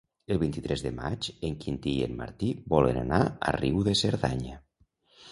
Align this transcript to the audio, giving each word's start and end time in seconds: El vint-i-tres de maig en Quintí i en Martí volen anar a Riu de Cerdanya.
El 0.33 0.37
vint-i-tres 0.43 0.83
de 0.85 0.91
maig 0.99 1.25
en 1.49 1.57
Quintí 1.65 1.91
i 1.97 2.07
en 2.07 2.15
Martí 2.21 2.49
volen 2.73 2.97
anar 3.01 3.19
a 3.51 3.53
Riu 3.57 3.83
de 3.89 3.95
Cerdanya. 4.01 4.57